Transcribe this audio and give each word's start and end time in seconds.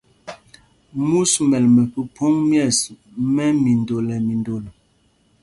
Mūs 1.07 1.31
mɛ́l 1.49 1.65
mɛ 1.75 1.81
phúphōŋ 1.93 2.33
mɛ̂ɛs 2.49 2.79
mɛ́ 3.33 3.47
mindol 3.63 4.03
nɛ 4.07 4.15
mindol. 4.27 4.63